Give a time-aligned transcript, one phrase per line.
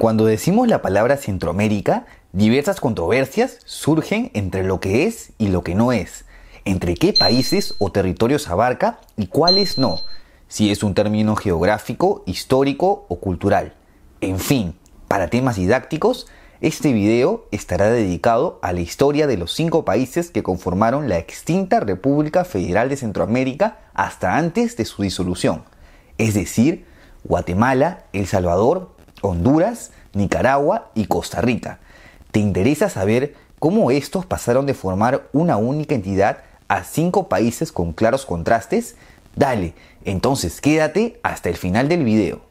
[0.00, 5.74] Cuando decimos la palabra Centroamérica, diversas controversias surgen entre lo que es y lo que
[5.74, 6.24] no es,
[6.64, 9.96] entre qué países o territorios abarca y cuáles no,
[10.48, 13.74] si es un término geográfico, histórico o cultural.
[14.22, 14.74] En fin,
[15.06, 16.28] para temas didácticos,
[16.62, 21.78] este video estará dedicado a la historia de los cinco países que conformaron la extinta
[21.78, 25.64] República Federal de Centroamérica hasta antes de su disolución,
[26.16, 26.86] es decir,
[27.22, 31.80] Guatemala, El Salvador, Honduras, Nicaragua y Costa Rica.
[32.30, 36.38] ¿Te interesa saber cómo estos pasaron de formar una única entidad
[36.68, 38.96] a cinco países con claros contrastes?
[39.36, 39.74] Dale,
[40.04, 42.50] entonces quédate hasta el final del video.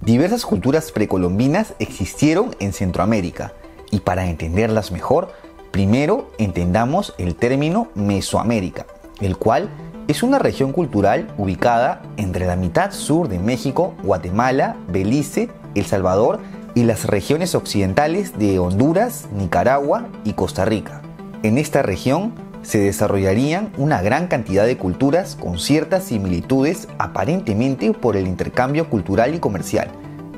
[0.00, 3.52] Diversas culturas precolombinas existieron en Centroamérica
[3.92, 5.32] y para entenderlas mejor
[5.72, 8.86] Primero, entendamos el término Mesoamérica,
[9.22, 9.70] el cual
[10.06, 16.40] es una región cultural ubicada entre la mitad sur de México, Guatemala, Belice, El Salvador
[16.74, 21.00] y las regiones occidentales de Honduras, Nicaragua y Costa Rica.
[21.42, 28.18] En esta región se desarrollarían una gran cantidad de culturas con ciertas similitudes aparentemente por
[28.18, 29.88] el intercambio cultural y comercial,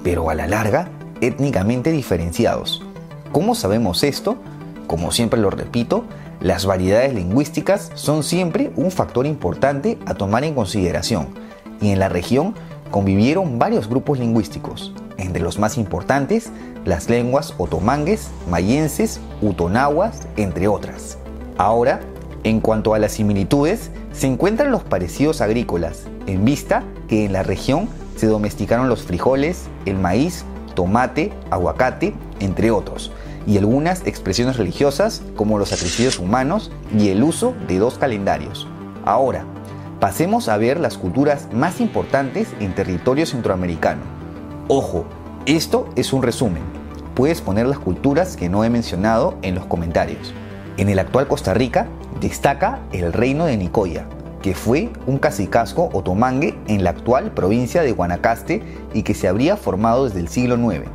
[0.05, 2.85] pero a la larga étnicamente diferenciados.
[3.33, 4.39] ¿Cómo sabemos esto?
[4.87, 6.05] Como siempre lo repito,
[6.41, 11.29] las variedades lingüísticas son siempre un factor importante a tomar en consideración.
[11.81, 12.55] Y en la región
[12.91, 16.51] convivieron varios grupos lingüísticos, entre los más importantes
[16.85, 21.17] las lenguas otomangues, mayenses, utonahuas, entre otras.
[21.57, 22.01] Ahora,
[22.43, 27.43] en cuanto a las similitudes, se encuentran los parecidos agrícolas, en vista que en la
[27.43, 33.13] región se domesticaron los frijoles, el maíz, tomate, aguacate, entre otros,
[33.47, 38.67] y algunas expresiones religiosas como los sacrificios humanos y el uso de dos calendarios.
[39.05, 39.45] Ahora,
[40.01, 44.03] pasemos a ver las culturas más importantes en territorio centroamericano.
[44.69, 45.05] Ojo,
[45.47, 46.63] esto es un resumen.
[47.15, 50.33] Puedes poner las culturas que no he mencionado en los comentarios.
[50.77, 51.87] En el actual Costa Rica
[52.21, 54.07] destaca el reino de Nicoya,
[54.43, 59.57] que fue un cacicazgo otomangue en la actual provincia de Guanacaste y que se habría
[59.57, 60.89] formado desde el siglo IX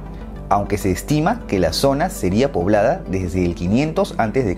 [0.50, 4.58] aunque se estima que la zona sería poblada desde el 500 a.C.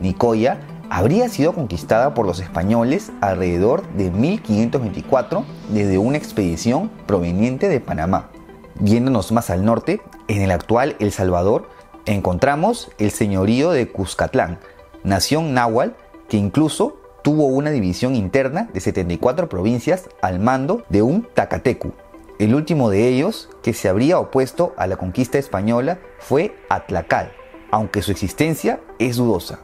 [0.00, 0.58] Nicoya
[0.90, 8.30] habría sido conquistada por los españoles alrededor de 1524 desde una expedición proveniente de Panamá.
[8.78, 11.68] Viéndonos más al norte, en el actual El Salvador,
[12.04, 14.58] encontramos el señorío de Cuscatlán,
[15.04, 15.94] nación náhuatl
[16.28, 21.92] que incluso tuvo una división interna de 74 provincias al mando de un Tacatecu,
[22.38, 27.32] el último de ellos, que se habría opuesto a la conquista española, fue Atlacal,
[27.70, 29.60] aunque su existencia es dudosa.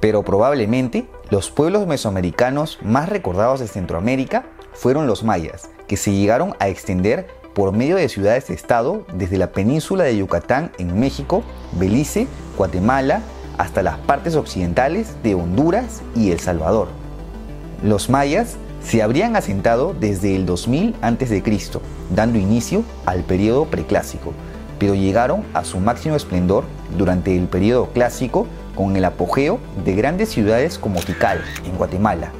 [0.00, 6.54] Pero probablemente los pueblos mesoamericanos más recordados de Centroamérica fueron los mayas, que se llegaron
[6.58, 11.42] a extender por medio de ciudades-estado desde la península de Yucatán en México,
[11.72, 12.26] Belice,
[12.56, 13.22] Guatemala,
[13.58, 16.88] hasta las partes occidentales de Honduras y El Salvador.
[17.82, 21.42] Los mayas se habrían asentado desde el 2000 a.C.,
[22.14, 24.32] dando inicio al periodo preclásico,
[24.78, 26.64] pero llegaron a su máximo esplendor
[26.98, 32.32] durante el periodo clásico con el apogeo de grandes ciudades como Tikal, en Guatemala.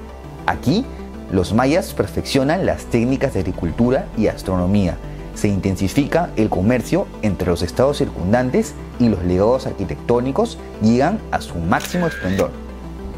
[0.47, 0.85] Aquí,
[1.31, 4.97] los mayas perfeccionan las técnicas de agricultura y astronomía.
[5.35, 11.55] Se intensifica el comercio entre los estados circundantes y los legados arquitectónicos llegan a su
[11.55, 12.51] máximo esplendor.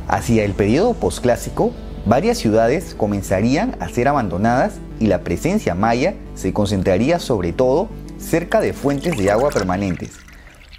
[0.06, 1.73] Hacia el periodo posclásico,
[2.06, 7.88] varias ciudades comenzarían a ser abandonadas y la presencia maya se concentraría sobre todo
[8.19, 10.12] cerca de fuentes de agua permanentes.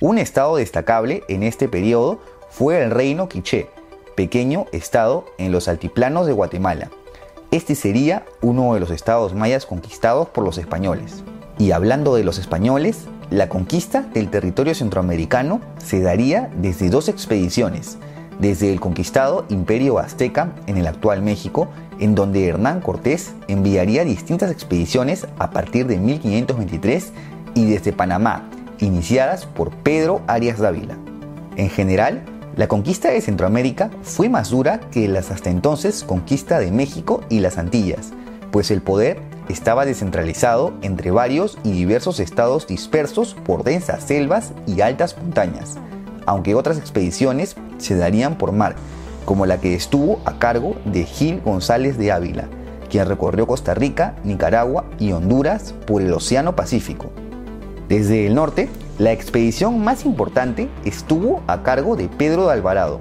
[0.02, 2.19] Un estado destacable en este periodo
[2.50, 3.69] fue el reino quiché,
[4.16, 6.90] pequeño estado en los altiplanos de Guatemala.
[7.52, 11.24] Este sería uno de los estados mayas conquistados por los españoles.
[11.58, 17.97] Y hablando de los españoles, la conquista del territorio centroamericano se daría desde dos expediciones,
[18.40, 21.67] desde el conquistado Imperio Azteca en el actual México,
[21.99, 27.11] en donde Hernán Cortés enviaría distintas expediciones a partir de 1523
[27.53, 28.49] y desde Panamá,
[28.79, 30.97] iniciadas por Pedro Arias Dávila.
[31.55, 32.23] En general,
[32.58, 37.40] la conquista de Centroamérica fue más dura que las hasta entonces conquista de México y
[37.40, 38.11] las Antillas,
[38.52, 44.81] pues el poder estaba descentralizado entre varios y diversos estados dispersos por densas selvas y
[44.81, 45.78] altas montañas
[46.26, 48.76] aunque otras expediciones se darían por mar,
[49.26, 52.46] como la que estuvo a cargo de Gil González de Ávila,
[52.90, 57.12] quien recorrió Costa Rica, Nicaragua y Honduras por el Océano Pacífico.
[57.90, 63.00] Desde el norte, la expedición más importante estuvo a cargo de Pedro de Alvarado,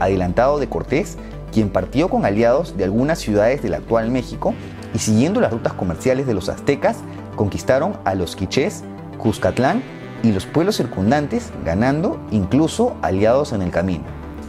[0.00, 1.16] adelantado de Cortés,
[1.52, 4.54] quien partió con aliados de algunas ciudades del actual México
[4.94, 6.98] y siguiendo las rutas comerciales de los aztecas,
[7.34, 8.82] conquistaron a los quichés,
[9.18, 9.82] Cuscatlán
[10.26, 14.02] y los pueblos circundantes, ganando incluso aliados en el camino,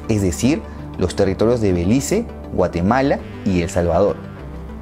[0.09, 0.59] es decir,
[0.97, 4.15] los territorios de Belice, Guatemala y El Salvador.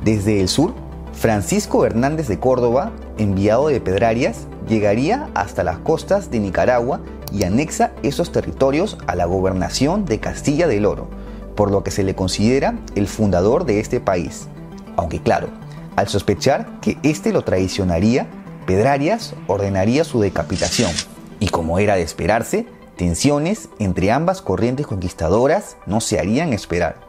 [0.06, 0.74] Desde el sur,
[1.12, 7.02] Francisco Hernández de Córdoba, enviado de Pedrarias, llegaría hasta las costas de Nicaragua
[7.34, 11.10] y anexa esos territorios a la gobernación de Castilla del Oro,
[11.58, 14.48] por lo que se le considera el fundador de este país.
[14.96, 15.50] Aunque claro,
[15.98, 18.28] al sospechar que éste lo traicionaría,
[18.66, 20.92] Pedrarias ordenaría su decapitación.
[21.40, 22.66] Y como era de esperarse,
[22.96, 27.02] tensiones entre ambas corrientes conquistadoras no se harían esperar.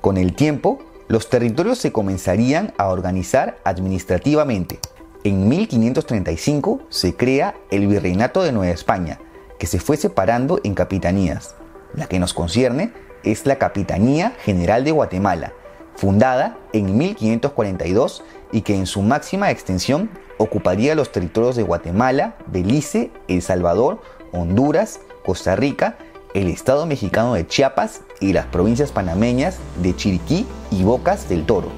[0.00, 4.78] Con el tiempo, los territorios se comenzarían a organizar administrativamente.
[5.24, 9.18] En 1535 se crea el Virreinato de Nueva España,
[9.58, 11.54] que se fue separando en capitanías.
[11.94, 12.92] La que nos concierne
[13.24, 15.54] es la Capitanía General de Guatemala,
[15.96, 18.22] fundada en 1542
[18.52, 24.00] y que en su máxima extensión ocuparía los territorios de Guatemala, Belice, El Salvador,
[24.32, 25.98] Honduras, Costa Rica,
[26.34, 31.68] el Estado mexicano de Chiapas y las provincias panameñas de Chiriquí y Bocas del Toro.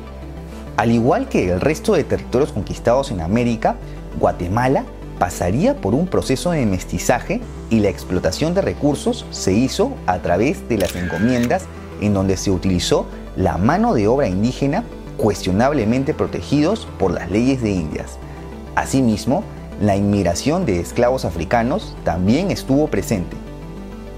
[0.76, 3.76] Al igual que el resto de territorios conquistados en América,
[4.18, 4.84] Guatemala
[5.18, 10.68] pasaría por un proceso de mestizaje y la explotación de recursos se hizo a través
[10.68, 11.66] de las encomiendas
[12.00, 13.06] en donde se utilizó
[13.36, 14.84] la mano de obra indígena
[15.20, 18.18] cuestionablemente protegidos por las leyes de Indias.
[18.74, 19.44] Asimismo,
[19.80, 23.36] la inmigración de esclavos africanos también estuvo presente.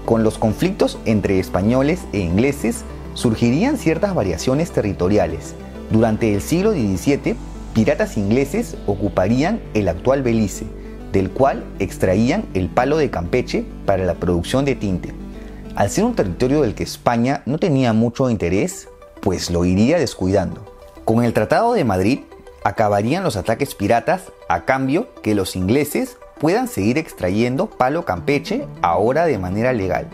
[0.05, 2.83] Con los conflictos entre españoles e ingleses
[3.13, 5.55] surgirían ciertas variaciones territoriales.
[5.91, 7.35] Durante el siglo XVII,
[7.73, 10.65] piratas ingleses ocuparían el actual Belice,
[11.11, 15.13] del cual extraían el palo de Campeche para la producción de tinte.
[15.75, 18.87] Al ser un territorio del que España no tenía mucho interés,
[19.21, 20.72] pues lo iría descuidando.
[21.05, 22.19] Con el Tratado de Madrid
[22.63, 29.25] acabarían los ataques piratas a cambio que los ingleses puedan seguir extrayendo palo campeche ahora
[29.25, 30.07] de manera legal,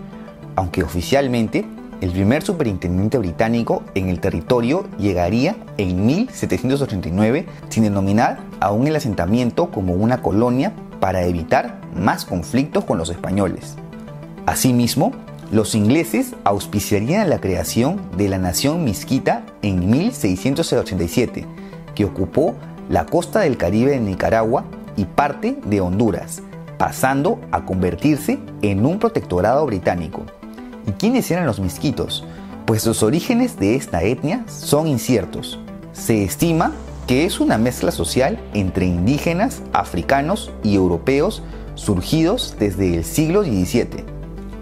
[0.55, 1.63] aunque oficialmente
[2.01, 9.69] el primer superintendente británico en el territorio llegaría en 1789 sin denominar aún el asentamiento
[9.69, 13.75] como una colonia para evitar más conflictos con los españoles.
[14.47, 15.11] Asimismo,
[15.51, 21.45] los ingleses auspiciarían la creación de la nación misquita en 1687,
[21.95, 22.55] que ocupó
[22.87, 24.65] la costa del Caribe de Nicaragua
[24.95, 26.43] y parte de Honduras,
[26.77, 30.23] pasando a convertirse en un protectorado británico.
[30.85, 32.25] ¿Y quiénes eran los misquitos?
[32.65, 35.59] Pues los orígenes de esta etnia son inciertos.
[35.93, 36.73] Se estima
[37.07, 41.41] que es una mezcla social entre indígenas, africanos y europeos
[41.73, 44.18] surgidos desde el siglo XVII.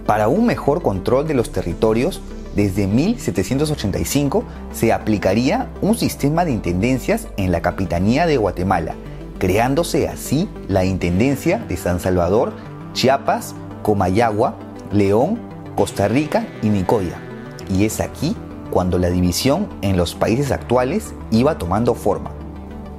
[0.08, 2.22] Para un mejor control de los territorios,
[2.56, 8.96] desde 1785 se aplicaría un sistema de intendencias en la Capitanía de Guatemala,
[9.38, 12.54] creándose así la Intendencia de San Salvador,
[12.94, 14.56] Chiapas, Comayagua,
[14.94, 15.40] León,
[15.76, 17.20] Costa Rica y Nicoya.
[17.70, 18.34] Y es aquí
[18.72, 22.32] cuando la división en los países actuales iba tomando forma.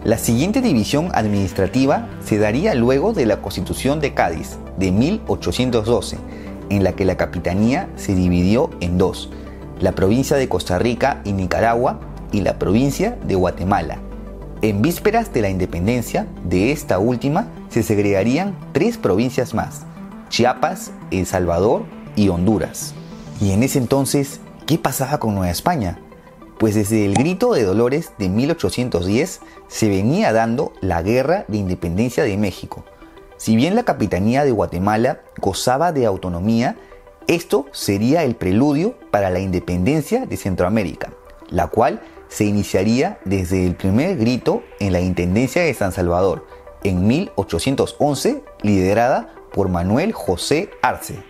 [0.05, 6.19] La siguiente división administrativa se daría luego de la Constitución de Cádiz de 1812,
[6.70, 9.31] en la que la capitanía se dividió en dos,
[9.81, 12.01] la provincia de Costa Rica y Nicaragua
[12.32, 13.98] y la provincia de Guatemala.
[14.60, 19.82] En vísperas de la independencia de esta última se segregarían tres provincias más,
[20.29, 21.84] Chiapas, El Salvador
[22.17, 22.94] y Honduras.
[23.41, 25.98] Y en ese entonces, ¿qué pasaba con Nueva España?
[26.58, 32.25] pues desde el grito de Dolores de 1810 se venía dando la Guerra de Independencia
[32.25, 32.84] de México.
[33.38, 36.76] Si bien la Capitanía de Guatemala gozaba de autonomía,
[37.28, 41.12] esto sería el preludio para la independencia de Centroamérica,
[41.48, 46.46] la cual se iniciaría desde el primer grito en la Intendencia de San Salvador,
[46.82, 51.22] en 1811, liderada por Manuel José Arce.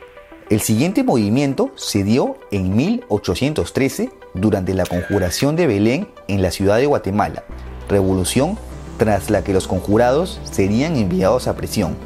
[0.48, 6.78] El siguiente movimiento se dio en 1813 durante la conjuración de Belén en la ciudad
[6.78, 7.44] de Guatemala,
[7.86, 8.58] revolución
[8.98, 11.96] tras la que los conjurados serían enviados a prisión.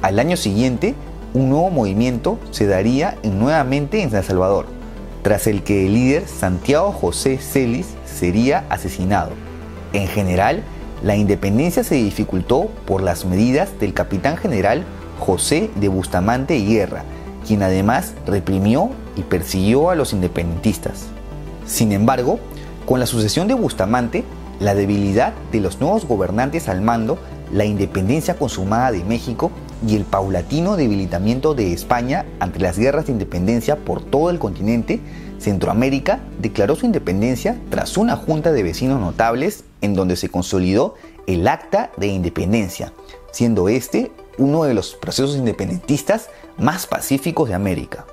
[0.00, 0.94] Al año siguiente,
[1.34, 4.66] un nuevo movimiento se daría nuevamente en San Salvador,
[5.22, 9.32] tras el que el líder Santiago José Celis sería asesinado.
[9.92, 10.62] En general,
[11.02, 14.84] la independencia se dificultó por las medidas del capitán general
[15.18, 17.04] José de Bustamante y Guerra,
[17.46, 21.06] quien además reprimió y persiguió a los independentistas.
[21.66, 22.38] Sin embargo,
[22.86, 24.24] con la sucesión de Bustamante,
[24.60, 27.18] la debilidad de los nuevos gobernantes al mando,
[27.52, 29.50] la independencia consumada de México
[29.86, 35.00] y el paulatino debilitamiento de España ante las guerras de independencia por todo el continente
[35.38, 40.94] Centroamérica declaró su independencia tras una junta de vecinos notables en donde se consolidó
[41.26, 42.92] el Acta de Independencia,
[43.30, 48.06] siendo este uno de los procesos independentistas más pacíficos de América.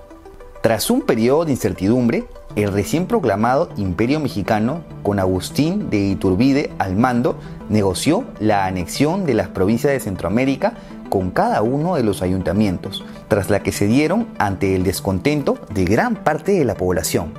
[0.62, 2.26] Tras un periodo de incertidumbre,
[2.56, 7.38] el recién proclamado Imperio Mexicano, con Agustín de Iturbide al mando,
[7.70, 10.74] negoció la anexión de las provincias de Centroamérica
[11.10, 15.86] con cada uno de los ayuntamientos, tras la que se dieron ante el descontento de
[15.86, 17.34] gran parte de la población.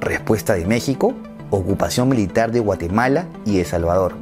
[0.00, 1.14] Respuesta de México,
[1.50, 4.14] ocupación militar de Guatemala y El Salvador.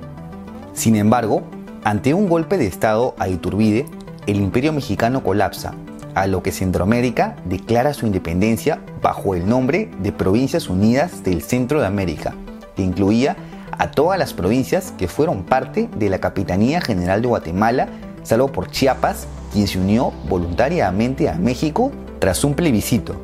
[0.72, 1.42] Sin embargo,
[1.84, 3.87] ante un golpe de Estado a Iturbide,
[4.26, 5.75] el imperio mexicano colapsa,
[6.14, 11.81] a lo que Centroamérica declara su independencia bajo el nombre de Provincias Unidas del Centro
[11.81, 12.35] de América,
[12.76, 13.37] que incluía
[13.78, 17.88] a todas las provincias que fueron parte de la Capitanía General de Guatemala,
[18.23, 23.16] salvo por Chiapas, quien se unió voluntariamente a México tras un plebiscito.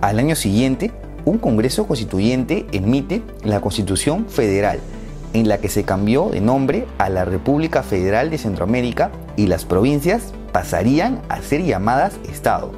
[0.00, 0.92] Al año siguiente,
[1.24, 4.80] un Congreso Constituyente emite la Constitución Federal,
[5.34, 9.64] en la que se cambió de nombre a la República Federal de Centroamérica y las
[9.64, 12.72] provincias pasarían a ser llamadas Estado.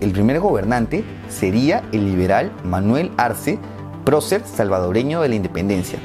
[0.00, 3.58] El primer gobernante sería el liberal Manuel Arce,
[4.04, 5.98] prócer salvadoreño de la independencia.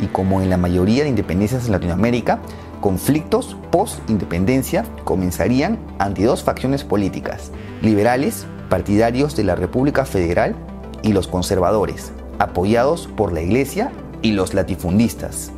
[0.00, 2.40] Y como en la mayoría de independencias en Latinoamérica,
[2.80, 10.54] conflictos post-independencia comenzarían ante dos facciones políticas, liberales, partidarios de la República Federal,
[11.02, 15.52] y los conservadores, apoyados por la Iglesia y los latifundistas.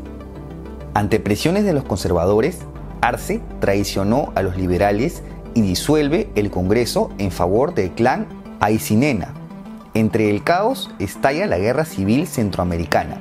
[0.94, 2.58] Ante presiones de los conservadores,
[3.00, 5.22] Arce traicionó a los liberales
[5.54, 8.26] y disuelve el Congreso en favor del clan
[8.60, 9.34] Aycinena.
[9.94, 13.20] Entre el caos estalla la Guerra Civil Centroamericana.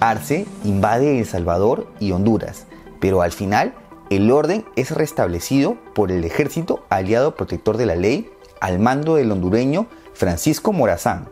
[0.00, 2.66] Arce invade El Salvador y Honduras,
[3.00, 3.74] pero al final
[4.10, 8.30] el orden es restablecido por el ejército aliado protector de la ley
[8.60, 11.28] al mando del hondureño Francisco Morazán.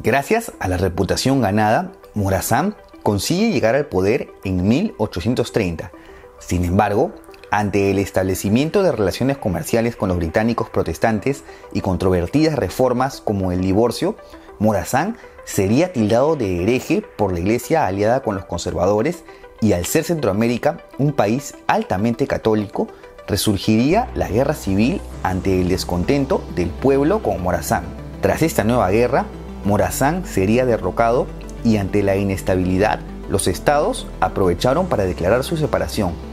[0.00, 5.90] Gracias a la reputación ganada, Morazán consigue llegar al poder en 1830.
[6.38, 7.12] Sin embargo,
[7.50, 13.60] ante el establecimiento de relaciones comerciales con los británicos protestantes y controvertidas reformas como el
[13.60, 14.16] divorcio,
[14.58, 19.24] Morazán sería tildado de hereje por la iglesia aliada con los conservadores
[19.60, 22.88] y al ser Centroamérica un país altamente católico,
[23.26, 27.84] resurgiría la guerra civil ante el descontento del pueblo con Morazán.
[28.20, 29.26] Tras esta nueva guerra,
[29.64, 31.26] Morazán sería derrocado
[31.64, 36.27] y ante la inestabilidad, los estados aprovecharon para declarar su separación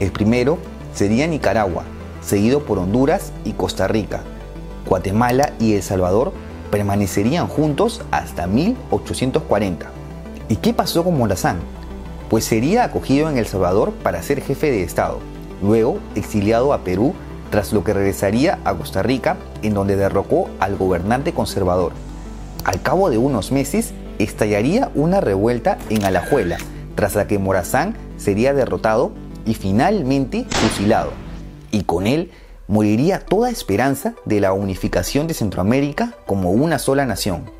[0.00, 0.58] el primero
[0.94, 1.84] sería Nicaragua,
[2.22, 4.22] seguido por Honduras y Costa Rica.
[4.86, 6.32] Guatemala y El Salvador
[6.70, 9.90] permanecerían juntos hasta 1840.
[10.48, 11.58] ¿Y qué pasó con Morazán?
[12.28, 15.18] Pues sería acogido en El Salvador para ser jefe de Estado,
[15.62, 17.14] luego exiliado a Perú,
[17.50, 21.92] tras lo que regresaría a Costa Rica, en donde derrocó al gobernante conservador.
[22.64, 26.58] Al cabo de unos meses, estallaría una revuelta en Alajuela,
[26.94, 29.12] tras la que Morazán sería derrotado
[29.46, 31.12] y finalmente fusilado.
[31.70, 32.30] Y con él
[32.68, 37.50] moriría toda esperanza de la unificación de Centroamérica como una sola nación.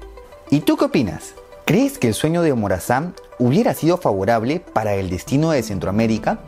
[0.50, 1.34] ¿Y tú qué opinas?
[1.64, 6.40] ¿Crees que el sueño de Morazán hubiera sido favorable para el destino de Centroamérica?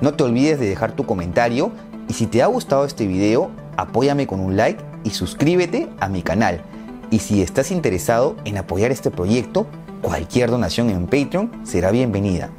[0.00, 1.72] No te olvides de dejar tu comentario
[2.08, 6.22] y si te ha gustado este video, apóyame con un like y suscríbete a mi
[6.22, 6.62] canal.
[7.10, 9.66] Y si estás interesado en apoyar este proyecto,
[10.02, 12.50] cualquier donación en Patreon será bienvenida.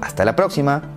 [0.00, 0.95] Hasta la próxima.